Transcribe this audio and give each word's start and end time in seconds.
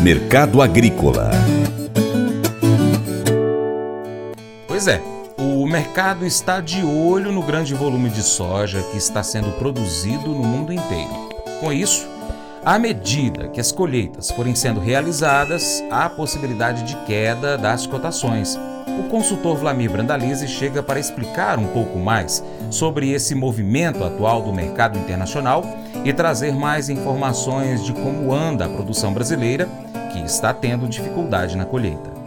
Mercado 0.00 0.62
Agrícola 0.62 1.30
Pois 4.66 4.86
é, 4.86 5.02
o 5.36 5.66
mercado 5.66 6.24
está 6.24 6.60
de 6.60 6.84
olho 6.84 7.32
no 7.32 7.42
grande 7.42 7.74
volume 7.74 8.10
de 8.10 8.22
soja 8.22 8.80
que 8.92 8.96
está 8.96 9.22
sendo 9.24 9.50
produzido 9.58 10.28
no 10.28 10.44
mundo 10.44 10.72
inteiro. 10.72 11.28
Com 11.58 11.72
isso, 11.72 12.08
à 12.64 12.78
medida 12.78 13.48
que 13.48 13.60
as 13.60 13.72
colheitas 13.72 14.30
forem 14.30 14.54
sendo 14.54 14.78
realizadas, 14.78 15.82
há 15.90 16.08
possibilidade 16.08 16.84
de 16.84 16.94
queda 17.06 17.58
das 17.58 17.86
cotações. 17.86 18.56
O 18.98 19.04
consultor 19.04 19.56
Vlamir 19.56 19.92
Brandalize 19.92 20.48
chega 20.48 20.82
para 20.82 20.98
explicar 20.98 21.56
um 21.56 21.68
pouco 21.68 22.00
mais 22.00 22.44
sobre 22.68 23.12
esse 23.12 23.32
movimento 23.32 24.02
atual 24.02 24.42
do 24.42 24.52
mercado 24.52 24.98
internacional 24.98 25.64
e 26.04 26.12
trazer 26.12 26.52
mais 26.52 26.88
informações 26.88 27.84
de 27.84 27.92
como 27.92 28.34
anda 28.34 28.64
a 28.64 28.68
produção 28.68 29.14
brasileira, 29.14 29.68
que 30.12 30.18
está 30.18 30.52
tendo 30.52 30.88
dificuldade 30.88 31.56
na 31.56 31.64
colheita. 31.64 32.17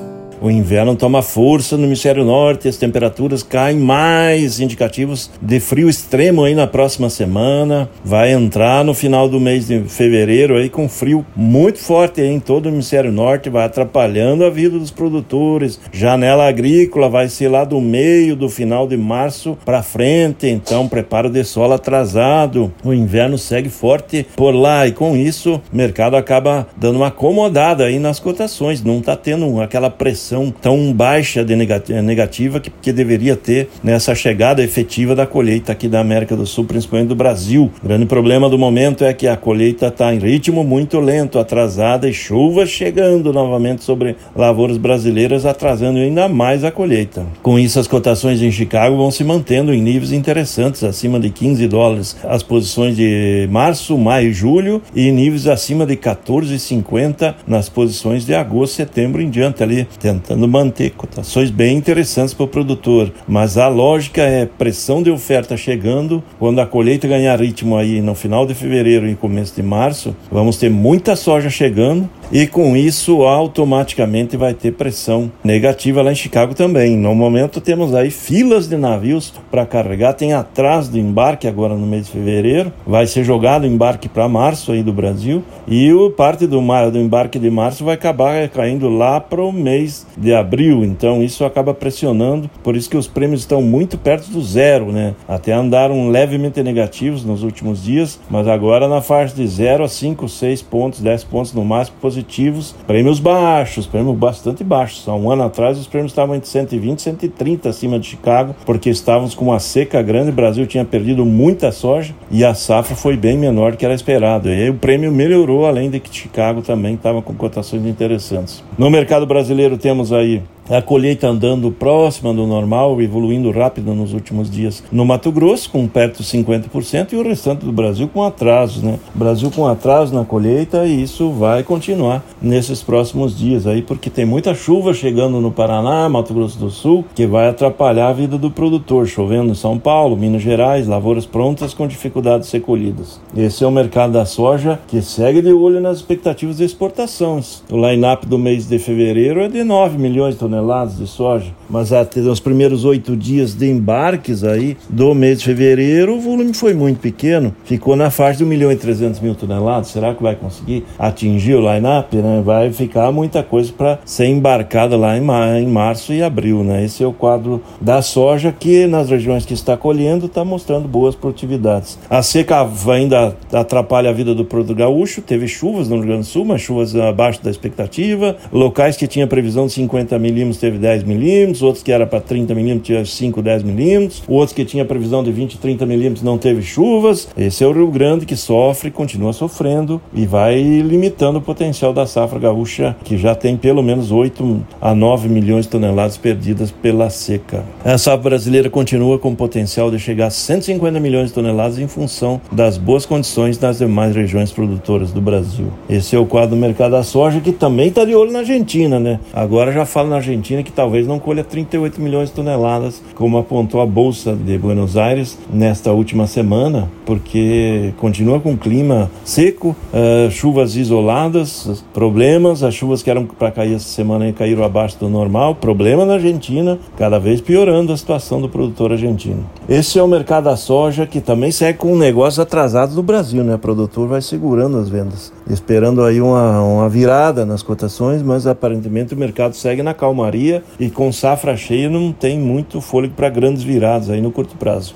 O 0.44 0.50
inverno 0.50 0.96
toma 0.96 1.22
força 1.22 1.78
no 1.78 1.86
hemisfério 1.86 2.26
norte, 2.26 2.68
as 2.68 2.76
temperaturas 2.76 3.44
caem 3.44 3.78
mais 3.78 4.60
indicativos 4.60 5.30
de 5.40 5.60
frio 5.60 5.88
extremo 5.88 6.44
aí 6.44 6.56
na 6.56 6.66
próxima 6.66 7.12
semana. 7.12 7.88
Vai 8.04 8.34
entrar 8.34 8.84
no 8.84 8.96
final 8.96 9.30
do 9.30 9.40
mês 9.40 9.68
de 9.68 9.82
fevereiro 9.82 10.58
aí 10.58 10.68
com 10.68 10.90
frio 10.90 11.24
muito 11.36 11.78
forte 11.78 12.22
em 12.22 12.40
todo 12.40 12.66
o 12.66 12.70
hemisfério 12.70 13.12
norte, 13.12 13.52
vai 13.52 13.66
atrapalhando 13.66 14.44
a 14.44 14.50
vida 14.50 14.80
dos 14.80 14.90
produtores. 14.90 15.80
Janela 15.92 16.48
agrícola 16.48 17.08
vai 17.08 17.30
ser 17.30 17.48
lá 17.48 17.64
do 17.64 17.80
meio 17.80 18.36
do 18.36 18.50
final 18.50 18.88
de 18.88 18.98
março 18.98 19.56
para 19.64 19.84
frente, 19.84 20.48
então 20.48 20.88
preparo 20.88 21.30
de 21.30 21.44
solo 21.44 21.74
atrasado. 21.74 22.74
O 22.84 22.92
inverno 22.92 23.38
segue 23.38 23.70
forte 23.70 24.26
por 24.36 24.56
lá 24.56 24.88
e 24.88 24.92
com 24.92 25.16
isso 25.16 25.62
o 25.72 25.78
mercado 25.78 26.16
acaba 26.16 26.68
dando 26.76 26.96
uma 26.96 27.10
acomodada 27.10 27.84
aí 27.84 28.00
nas 28.00 28.20
cotações, 28.20 28.84
não 28.84 28.98
está 28.98 29.16
tendo 29.16 29.62
aquela 29.62 29.92
pressão 29.92 30.31
tão 30.50 30.94
baixa 30.94 31.44
de 31.44 31.56
negativa 31.56 32.60
que, 32.60 32.70
que 32.70 32.94
deveria 32.94 33.36
ter 33.36 33.70
nessa 33.84 34.16
chegada 34.16 34.64
efetiva 34.64 35.14
da 35.14 35.26
colheita 35.26 35.74
aqui 35.74 35.88
da 35.90 36.00
América 36.00 36.36
do 36.36 36.46
Sul, 36.46 36.64
principalmente 36.64 37.10
do 37.10 37.16
Brasil. 37.16 37.70
O 37.84 37.88
grande 37.88 38.06
problema 38.06 38.50
do 38.50 38.58
momento 38.58 39.04
é 39.04 39.14
que 39.14 39.28
a 39.28 39.36
colheita 39.36 39.88
está 39.88 40.14
em 40.14 40.20
ritmo 40.20 40.64
muito 40.64 41.00
lento, 41.00 41.38
atrasada 41.38 42.08
e 42.08 42.14
chuvas 42.14 42.70
chegando 42.70 43.34
novamente 43.34 43.84
sobre 43.84 44.16
lavouras 44.36 44.78
brasileiras, 44.78 45.46
atrasando 45.46 46.00
ainda 46.00 46.30
mais 46.30 46.64
a 46.64 46.72
colheita. 46.72 47.26
Com 47.42 47.60
isso, 47.60 47.80
as 47.80 47.88
cotações 47.88 48.42
em 48.42 48.52
Chicago 48.52 48.96
vão 48.96 49.12
se 49.12 49.24
mantendo 49.24 49.74
em 49.74 49.82
níveis 49.82 50.12
interessantes, 50.12 50.84
acima 50.84 51.20
de 51.20 51.30
15 51.30 51.68
dólares 51.68 52.16
as 52.24 52.44
posições 52.44 52.96
de 52.96 53.48
março, 53.52 53.98
maio 53.98 54.30
e 54.30 54.34
julho, 54.34 54.82
e 54.96 55.12
níveis 55.12 55.48
acima 55.48 55.86
de 55.86 55.96
14,50 55.96 57.36
nas 57.46 57.68
posições 57.68 58.26
de 58.26 58.34
agosto, 58.34 58.76
setembro 58.76 59.22
em 59.22 59.30
diante 59.30 59.62
ali, 59.62 59.88
tentando 60.00 60.21
tentando 60.22 60.48
manter 60.48 60.92
cotações 60.92 61.50
bem 61.50 61.78
interessantes 61.78 62.34
para 62.34 62.44
o 62.44 62.48
produtor. 62.48 63.12
Mas 63.28 63.58
a 63.58 63.68
lógica 63.68 64.22
é 64.22 64.46
pressão 64.46 65.02
de 65.02 65.10
oferta 65.10 65.58
chegando, 65.58 66.24
quando 66.40 66.60
a 66.60 66.66
colheita 66.66 67.08
ganhar 67.08 67.40
ritmo 67.40 67.76
aí 67.76 68.02
no 68.02 68.16
final 68.16 68.46
de 68.46 68.54
fevereiro 68.54 69.08
e 69.08 69.16
começo 69.16 69.56
de 69.56 69.64
março, 69.64 70.16
vamos 70.32 70.58
ter 70.58 70.70
muita 70.70 71.16
soja 71.16 71.50
chegando 71.50 72.10
e 72.32 72.48
com 72.48 72.78
isso 72.78 73.24
automaticamente 73.24 74.38
vai 74.38 74.54
ter 74.54 74.72
pressão 74.72 75.32
negativa 75.44 76.02
lá 76.02 76.12
em 76.12 76.16
Chicago 76.16 76.54
também. 76.54 76.96
No 76.96 77.14
momento 77.14 77.60
temos 77.60 77.94
aí 77.94 78.10
filas 78.10 78.68
de 78.68 78.78
navios 78.78 79.34
para 79.50 79.66
carregar, 79.66 80.14
tem 80.14 80.34
atrás 80.34 80.88
do 80.88 80.98
embarque 80.98 81.48
agora 81.48 81.76
no 81.76 81.86
mês 81.86 82.06
de 82.06 82.12
fevereiro, 82.12 82.72
vai 82.86 83.06
ser 83.06 83.24
jogado 83.24 83.64
o 83.64 83.68
embarque 83.68 84.08
para 84.08 84.28
março 84.30 84.72
aí 84.72 84.82
do 84.82 84.94
Brasil. 84.94 85.44
E 85.68 85.92
o 85.94 86.10
parte 86.10 86.48
do, 86.48 86.62
do 86.92 87.00
embarque 87.00 87.38
de 87.38 87.50
março 87.50 87.84
vai 87.84 87.96
acabar 87.96 88.48
caindo 88.50 88.90
lá 88.90 89.20
para 89.20 89.42
o 89.42 89.52
mês 89.52 90.06
de 90.18 90.34
abril, 90.34 90.84
então 90.84 91.22
isso 91.22 91.44
acaba 91.44 91.74
pressionando, 91.74 92.50
por 92.64 92.76
isso 92.76 92.90
que 92.90 92.98
os 92.98 93.08
prêmios 93.08 93.42
estão 93.42 93.62
muito 93.62 93.98
perto 93.98 94.30
do 94.32 94.42
zero, 94.42 94.92
né? 94.92 95.16
Até 95.28 95.52
andaram 95.52 96.10
levemente 96.10 96.62
negativos 96.64 97.24
nos 97.24 97.44
últimos 97.44 97.84
dias, 97.84 98.20
mas 98.30 98.48
agora 98.48 98.88
na 98.88 99.02
faixa 99.02 99.36
de 99.36 99.46
0 99.46 99.84
a 99.84 99.88
5, 99.88 100.28
6 100.30 100.62
pontos, 100.62 101.02
10 101.02 101.24
pontos 101.26 101.54
no 101.54 101.64
máximo 101.64 101.98
positivos, 102.22 102.76
prêmios 102.86 103.20
baixos, 103.20 103.88
prêmios 103.88 104.16
bastante 104.18 104.64
baixos. 104.64 105.08
Há 105.08 105.16
um 105.16 105.30
ano 105.32 105.44
atrás 105.44 105.78
os 105.78 105.88
prêmios 105.88 106.12
estavam 106.12 106.36
entre 106.36 106.50
120 106.50 107.00
e 107.00 107.02
130 107.02 107.70
acima 107.70 108.00
de 108.00 108.08
Chicago, 108.08 108.56
porque 108.66 108.90
estávamos 108.90 109.34
com 109.34 109.46
uma 109.46 109.60
seca 109.60 110.02
grande, 110.02 110.30
o 110.30 110.34
Brasil 110.34 110.66
tinha 110.68 110.86
perdido 110.86 111.26
muita 111.26 111.72
soja 111.72 112.14
e 112.30 112.46
a 112.46 112.54
safra 112.54 112.96
foi 112.96 113.18
bem 113.18 113.38
menor 113.38 113.72
do 113.72 113.78
que 113.78 113.86
era 113.86 113.94
esperado. 113.94 114.50
E 114.50 114.54
aí 114.54 114.70
o 114.70 114.76
prêmio 114.76 115.12
melhorou, 115.12 115.66
além 115.66 115.90
de 115.90 116.00
que 116.00 116.16
Chicago 116.16 116.62
também 116.62 116.96
estava 116.96 117.22
com 117.22 117.34
cotações 117.34 117.86
interessantes. 117.86 118.64
No 118.78 118.90
mercado 118.90 119.26
brasileiro 119.26 119.78
temos 119.78 120.14
aí 120.14 120.42
a 120.70 120.82
colheita 120.82 121.28
andando 121.28 121.72
próxima 121.72 122.34
do 122.34 122.46
normal, 122.48 123.02
evoluindo 123.02 123.52
rápido 123.52 123.94
nos 123.94 124.14
últimos 124.14 124.50
dias 124.50 124.84
no 124.92 125.06
Mato 125.06 125.32
Grosso, 125.32 125.70
com 125.70 125.88
perto 125.88 126.22
de 126.22 126.24
50%, 126.24 127.14
e 127.14 127.16
o 127.16 127.24
restante 127.24 127.66
do 127.66 127.72
Brasil 127.72 128.08
com 128.08 128.24
atrasos, 128.24 128.84
né? 128.84 129.00
Brasil 129.14 129.52
com 129.52 129.68
atraso 129.68 130.14
na 130.14 130.24
colheita 130.24 130.86
e 130.86 131.02
isso 131.02 131.32
vai 131.32 131.64
continuar 131.64 132.24
nesses 132.42 132.82
próximos 132.82 133.38
dias 133.38 133.68
aí, 133.68 133.82
porque 133.82 134.10
tem 134.10 134.26
muita 134.26 134.54
chuva 134.54 134.94
chegando 134.94 135.42
no 135.42 135.52
Paraná, 135.52 136.08
Mato 136.08 136.34
Grosso 136.34 136.58
do 136.58 136.70
Sul, 136.70 137.06
que 137.16 137.26
vai 137.26 137.48
atrapalhar 137.48 138.10
a 138.10 138.14
vida 138.14 138.38
do 138.38 138.52
produtor, 138.52 139.08
chovendo 139.08 139.52
em 139.52 139.56
São 139.56 139.78
Paulo, 139.78 140.18
Minas 140.18 140.42
Gerais, 140.42 140.88
lavouras 140.88 141.26
prontas 141.26 141.74
com 141.74 141.88
dificuldade 141.88 142.44
de 142.44 142.50
ser 142.50 142.62
colhidas. 142.62 143.20
Esse 143.36 143.64
é 143.64 143.68
o 143.68 143.72
mercado 143.72 144.14
da 144.14 144.26
soja 144.26 144.80
que 144.88 145.02
segue 145.02 145.42
de 145.42 145.52
olho 145.52 145.82
nas 145.82 145.98
expectativas 145.98 146.58
de 146.58 146.64
exportações. 146.64 147.64
O 147.70 147.78
line-up 147.78 148.26
do 148.26 148.38
mês 148.38 148.68
de 148.68 148.80
fevereiro 148.80 149.42
é 149.42 149.48
de 149.48 149.64
9 149.64 149.98
milhões 149.98 150.36
de 150.36 150.40
toneladas 150.52 150.98
de 150.98 151.08
soja, 151.08 151.52
mas 151.70 151.94
até 151.94 152.20
os 152.20 152.42
primeiros 152.42 152.84
oito 152.84 153.16
dias 153.16 153.56
de 153.56 153.70
embarques 153.70 154.44
aí 154.44 154.76
do 154.90 155.16
mês 155.16 155.40
de 155.40 155.46
fevereiro, 155.46 156.18
o 156.18 156.20
volume 156.20 156.54
foi 156.54 156.74
muito 156.74 157.00
pequeno, 157.00 157.56
ficou 157.64 157.96
na 157.96 158.12
faixa 158.12 158.40
de 158.40 158.44
1 158.44 158.48
milhão 158.48 158.72
e 158.72 158.76
300 158.76 159.22
mil 159.22 159.34
toneladas. 159.34 159.88
Será 159.88 160.14
que 160.14 160.22
vai 160.22 160.36
conseguir 160.36 160.84
atingir 161.00 161.56
o 161.56 161.62
line-up? 161.62 162.16
Né? 162.16 162.42
Vai 162.44 162.74
ficar 162.74 163.12
muita 163.12 163.42
coisa 163.42 163.72
para 163.72 164.00
ser 164.04 164.26
embarcada 164.26 164.98
lá 164.98 165.18
em, 165.18 165.24
em 165.64 165.68
março 165.68 166.12
e 166.14 166.22
abril. 166.22 166.64
Né? 166.64 166.84
Esse 166.84 167.04
é 167.04 167.08
o 167.08 167.14
quadro 167.14 167.62
da 167.80 168.02
soja 168.02 168.52
que 168.52 168.88
nas 168.88 169.10
regiões 169.10 169.46
que 169.46 169.54
está 169.54 169.78
colhendo 169.78 170.26
está 170.26 170.44
mostrando 170.44 170.88
boas 170.88 171.16
produtividades. 171.16 171.98
A 172.10 172.22
seca 172.22 172.68
ainda 172.94 173.36
atrapalha 173.54 174.10
a 174.10 174.14
vida 174.14 174.36
do 174.36 174.44
produto 174.44 174.76
gaúcho, 174.76 175.22
teve 175.22 175.48
chuvas 175.48 175.88
no 175.88 175.96
Rio 175.96 176.06
Grande 176.06 176.22
do 176.22 176.26
Sul, 176.26 176.44
mas 176.44 176.62
chuvas 176.62 176.96
abaixo 176.96 177.42
da 177.42 177.50
expectativa. 177.50 178.36
Locais 178.52 178.98
que 178.98 179.08
tinha 179.08 179.26
previsão 179.26 179.68
de 179.68 179.74
50 179.74 180.18
milímetros 180.20 180.41
milímetros 180.42 180.58
teve 180.58 180.78
10 180.78 181.04
milímetros, 181.04 181.62
outros 181.62 181.84
que 181.84 181.92
era 181.92 182.06
para 182.06 182.20
30 182.20 182.54
milímetros 182.56 182.88
tinha 182.88 183.06
5, 183.06 183.42
10 183.42 183.64
milímetros, 183.64 184.24
outros 184.28 184.54
que 184.54 184.66
tinha 184.66 184.84
previsão 184.84 185.24
de 185.24 185.32
20, 185.32 185.58
30 185.58 185.86
milímetros 185.86 186.24
não 186.24 186.38
teve 186.38 186.62
chuvas. 186.62 187.28
Esse 187.38 187.64
é 187.64 187.68
o 187.68 187.72
Rio 187.72 187.88
Grande 187.88 188.26
que 188.26 188.36
sofre, 188.36 188.92
continua 188.92 189.34
sofrendo 189.34 190.02
e 190.14 190.26
vai 190.26 190.62
limitando 190.62 191.40
o 191.40 191.42
potencial 191.42 191.94
da 191.94 192.06
safra 192.06 192.40
gaúcha, 192.40 192.96
que 193.04 193.18
já 193.18 193.36
tem 193.36 193.56
pelo 193.56 193.84
menos 193.84 194.12
8 194.12 194.62
a 194.82 194.96
9 194.96 195.30
milhões 195.30 195.66
de 195.66 195.72
toneladas 195.72 196.18
perdidas 196.18 196.72
pela 196.72 197.10
seca. 197.10 197.64
A 197.84 197.98
safra 197.98 198.30
brasileira 198.30 198.70
continua 198.70 199.20
com 199.20 199.36
potencial 199.36 199.92
de 199.92 200.00
chegar 200.00 200.28
a 200.28 200.30
150 200.30 201.00
milhões 201.00 201.28
de 201.28 201.34
toneladas 201.34 201.80
em 201.80 201.88
função 201.88 202.42
das 202.52 202.78
boas 202.78 203.06
condições 203.06 203.58
das 203.58 203.80
demais 203.80 204.16
regiões 204.16 204.52
produtoras 204.52 205.12
do 205.12 205.22
Brasil. 205.22 205.68
Esse 205.90 206.16
é 206.16 206.20
o 206.20 206.26
quadro 206.26 206.52
do 206.52 206.56
mercado 206.56 206.92
da 206.92 207.04
soja 207.04 207.40
que 207.40 207.52
também 207.52 207.88
está 207.88 208.06
de 208.06 208.16
olho 208.16 208.32
na 208.32 208.40
Argentina, 208.40 209.00
né? 209.00 209.20
Agora 209.34 209.72
já 209.72 209.86
fala 209.86 210.10
na 210.10 210.16
Argentina 210.18 210.31
Argentina, 210.32 210.64
que 210.64 210.72
talvez 210.72 211.06
não 211.06 211.20
colha 211.20 211.44
38 211.44 212.02
milhões 212.02 212.30
de 212.30 212.36
toneladas, 212.36 213.02
como 213.16 213.38
apontou 213.38 213.82
a 213.82 213.86
Bolsa 213.86 214.34
de 214.34 214.58
Buenos 214.58 214.96
Aires 214.96 215.38
nesta 215.52 215.92
última 215.92 216.26
semana, 216.26 216.90
porque 217.06 217.94
continua 217.98 218.40
com 218.40 218.58
clima 218.58 219.12
seco, 219.26 219.76
uh, 219.94 220.32
chuvas 220.32 220.76
isoladas, 220.76 221.84
problemas, 221.94 222.64
as 222.64 222.74
chuvas 222.74 223.04
que 223.04 223.10
eram 223.10 223.26
para 223.26 223.52
cair 223.52 223.76
essa 223.76 223.90
semana 223.90 224.32
caíram 224.32 224.64
abaixo 224.64 224.98
do 225.00 225.10
normal, 225.10 225.56
problema 225.56 226.06
na 226.06 226.14
Argentina, 226.14 226.80
cada 226.98 227.20
vez 227.20 227.42
piorando 227.42 227.92
a 227.92 227.98
situação 227.98 228.42
do 228.42 228.48
produtor 228.48 228.92
argentino. 228.92 229.46
Esse 229.68 230.00
é 230.00 230.04
o 230.04 230.08
mercado 230.08 230.46
da 230.46 230.56
soja 230.56 231.06
que 231.06 231.20
também 231.20 231.52
segue 231.52 231.80
com 231.80 231.94
um 231.94 231.98
negócio 231.98 232.42
atrasado 232.42 232.96
do 232.96 233.04
Brasil, 233.04 233.44
né? 233.44 233.56
O 233.56 233.60
produtor 233.60 234.08
vai 234.08 234.22
segurando 234.22 234.78
as 234.78 234.90
vendas, 234.90 235.34
esperando 235.50 236.04
aí 236.04 236.22
uma, 236.22 236.62
uma 236.62 236.90
virada 236.90 237.46
nas 237.46 237.62
cotações, 237.62 238.22
mas 238.22 238.48
aparentemente 238.48 239.14
o 239.14 239.18
mercado 239.18 239.56
segue 239.56 239.84
na 239.84 239.94
calmaria 240.22 240.64
e 240.80 240.90
com 240.90 241.12
safra 241.12 241.58
cheia 241.58 241.90
não 241.90 242.12
tem 242.12 242.40
muito 242.40 242.80
fôlego 242.80 243.16
para 243.16 243.30
grandes 243.30 243.64
viradas 243.64 244.10
aí 244.10 244.22
no 244.22 244.32
curto 244.32 244.56
prazo. 244.56 244.96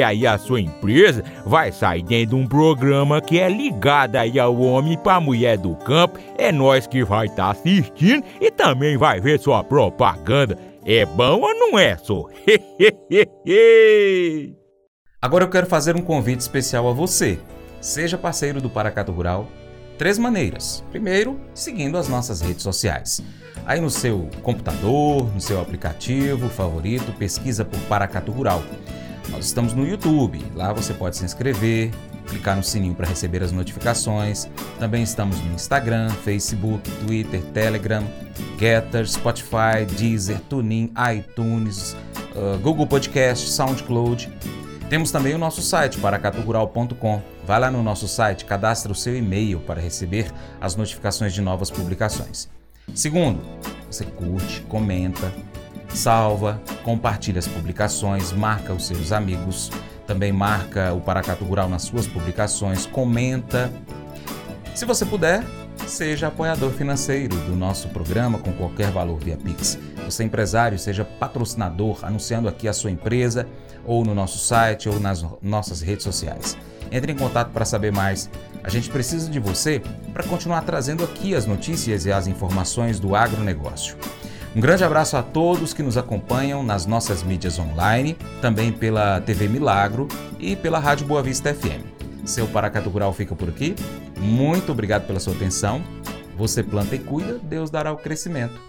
aí 0.00 0.24
a 0.24 0.38
sua 0.38 0.60
empresa 0.60 1.24
vai 1.44 1.72
sair 1.72 2.04
dentro 2.04 2.36
de 2.36 2.42
um 2.42 2.46
programa 2.46 3.20
que 3.20 3.40
é 3.40 3.48
ligado 3.48 4.14
aí 4.14 4.38
ao 4.38 4.56
homem 4.56 4.96
para 4.96 5.20
mulher 5.20 5.58
do 5.58 5.74
campo. 5.74 6.20
É 6.38 6.52
nós 6.52 6.86
que 6.86 7.02
vai 7.02 7.26
estar 7.26 7.46
tá 7.46 7.50
assistindo 7.50 8.24
e 8.40 8.48
também 8.52 8.96
vai 8.96 9.20
ver 9.20 9.40
sua 9.40 9.64
propaganda. 9.64 10.56
É 10.84 11.04
bom 11.04 11.40
ou 11.40 11.54
não 11.54 11.76
é, 11.78 11.96
só? 11.96 12.26
Agora 15.20 15.44
eu 15.44 15.50
quero 15.50 15.66
fazer 15.66 15.96
um 15.96 16.02
convite 16.02 16.40
especial 16.40 16.88
a 16.88 16.92
você. 16.92 17.38
Seja 17.80 18.16
parceiro 18.16 18.60
do 18.60 18.70
Paracato 18.70 19.10
Rural. 19.10 19.48
Três 19.98 20.18
maneiras. 20.18 20.82
Primeiro, 20.90 21.40
seguindo 21.54 21.98
as 21.98 22.08
nossas 22.08 22.40
redes 22.40 22.62
sociais. 22.62 23.20
Aí 23.64 23.80
no 23.80 23.90
seu 23.90 24.28
computador, 24.42 25.32
no 25.32 25.40
seu 25.40 25.60
aplicativo 25.60 26.48
favorito, 26.48 27.12
pesquisa 27.12 27.64
por 27.64 27.78
Paracato 27.82 28.32
Rural. 28.32 28.62
Nós 29.30 29.46
estamos 29.46 29.72
no 29.72 29.86
YouTube, 29.86 30.44
lá 30.54 30.72
você 30.72 30.92
pode 30.92 31.16
se 31.16 31.24
inscrever, 31.24 31.90
clicar 32.26 32.56
no 32.56 32.62
sininho 32.62 32.94
para 32.94 33.06
receber 33.06 33.42
as 33.42 33.52
notificações. 33.52 34.48
Também 34.78 35.02
estamos 35.02 35.38
no 35.40 35.54
Instagram, 35.54 36.10
Facebook, 36.10 36.90
Twitter, 37.06 37.42
Telegram, 37.52 38.04
Getter, 38.58 39.08
Spotify, 39.08 39.84
Deezer, 39.96 40.40
TuneIn, 40.48 40.92
iTunes, 41.16 41.96
uh, 42.34 42.58
Google 42.58 42.86
Podcast, 42.86 43.48
SoundCloud. 43.48 44.30
Temos 44.88 45.10
também 45.10 45.34
o 45.34 45.38
nosso 45.38 45.62
site, 45.62 45.98
paracaturural.com. 45.98 47.22
Vai 47.46 47.58
lá 47.58 47.70
no 47.70 47.82
nosso 47.82 48.06
site, 48.06 48.44
cadastre 48.44 48.92
o 48.92 48.94
seu 48.94 49.16
e-mail 49.16 49.60
para 49.60 49.80
receber 49.80 50.30
as 50.60 50.76
notificações 50.76 51.32
de 51.32 51.40
novas 51.40 51.70
publicações. 51.70 52.48
Segundo, 52.94 53.40
você 53.90 54.04
curte, 54.04 54.60
comenta, 54.62 55.32
salva, 55.88 56.60
compartilha 56.82 57.38
as 57.38 57.48
publicações, 57.48 58.32
marca 58.32 58.72
os 58.72 58.86
seus 58.86 59.12
amigos, 59.12 59.70
também 60.06 60.32
marca 60.32 60.92
o 60.92 61.00
Paracatu 61.00 61.44
Rural 61.44 61.68
nas 61.68 61.82
suas 61.82 62.06
publicações, 62.06 62.86
comenta. 62.86 63.72
Se 64.74 64.84
você 64.84 65.04
puder, 65.06 65.44
seja 65.86 66.28
apoiador 66.28 66.70
financeiro 66.72 67.36
do 67.36 67.54
nosso 67.54 67.88
programa 67.88 68.38
com 68.38 68.52
qualquer 68.52 68.90
valor 68.90 69.18
via 69.18 69.36
Pix. 69.36 69.78
Você 70.04 70.24
empresário, 70.24 70.78
seja 70.78 71.04
patrocinador, 71.04 72.04
anunciando 72.04 72.48
aqui 72.48 72.68
a 72.68 72.72
sua 72.72 72.90
empresa, 72.90 73.46
ou 73.84 74.04
no 74.04 74.14
nosso 74.14 74.38
site, 74.38 74.88
ou 74.88 75.00
nas 75.00 75.24
nossas 75.40 75.80
redes 75.80 76.04
sociais. 76.04 76.56
Entre 76.90 77.10
em 77.10 77.16
contato 77.16 77.50
para 77.50 77.64
saber 77.64 77.90
mais. 77.90 78.28
A 78.62 78.68
gente 78.68 78.90
precisa 78.90 79.28
de 79.28 79.40
você 79.40 79.82
para 80.12 80.22
continuar 80.22 80.62
trazendo 80.62 81.02
aqui 81.02 81.34
as 81.34 81.46
notícias 81.46 82.06
e 82.06 82.12
as 82.12 82.26
informações 82.26 83.00
do 83.00 83.16
agronegócio. 83.16 83.96
Um 84.54 84.60
grande 84.60 84.84
abraço 84.84 85.16
a 85.16 85.22
todos 85.22 85.72
que 85.72 85.82
nos 85.82 85.96
acompanham 85.96 86.62
nas 86.62 86.84
nossas 86.84 87.22
mídias 87.22 87.58
online, 87.58 88.18
também 88.42 88.70
pela 88.70 89.18
TV 89.20 89.48
Milagro 89.48 90.08
e 90.38 90.54
pela 90.54 90.78
Rádio 90.78 91.06
Boa 91.06 91.22
Vista 91.22 91.54
FM. 91.54 91.86
Seu 92.26 92.46
Paracatu 92.46 92.90
Rural 92.90 93.12
fica 93.14 93.34
por 93.34 93.48
aqui. 93.48 93.74
Muito 94.18 94.70
obrigado 94.70 95.06
pela 95.06 95.18
sua 95.18 95.32
atenção. 95.32 95.82
Você 96.36 96.62
planta 96.62 96.94
e 96.94 96.98
cuida, 96.98 97.40
Deus 97.42 97.70
dará 97.70 97.92
o 97.92 97.96
crescimento. 97.96 98.60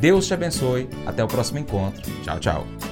Deus 0.00 0.26
te 0.26 0.34
abençoe. 0.34 0.88
Até 1.06 1.22
o 1.22 1.28
próximo 1.28 1.60
encontro. 1.60 2.02
Tchau, 2.22 2.40
tchau. 2.40 2.91